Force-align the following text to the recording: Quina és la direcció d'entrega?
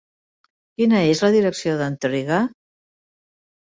Quina 0.79 1.03
és 1.11 1.23
la 1.27 1.31
direcció 1.37 1.79
d'entrega? 1.85 2.43